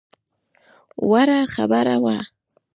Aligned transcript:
وړه 1.09 1.39
خبره 1.53 1.95
وه. 2.03 2.17